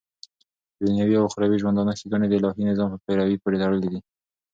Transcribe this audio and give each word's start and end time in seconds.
ددنيوي 0.81 1.15
او 1.19 1.25
اخروي 1.29 1.57
ژوندانه 1.63 1.93
ښيګڼي 1.99 2.27
دالهي 2.29 2.63
نظام 2.71 2.89
په 2.91 2.99
پيروۍ 3.05 3.35
پوري 3.41 3.57
تړلي 3.63 3.89
دي 3.93 3.99